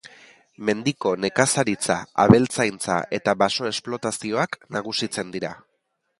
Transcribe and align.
Mendiko 0.69 1.11
nekazaritza, 1.25 1.97
abeltzaintza 2.25 2.97
eta 3.19 3.37
baso-esplotazioak 3.43 4.59
nagusitzen 4.79 5.35
dira. 5.39 5.55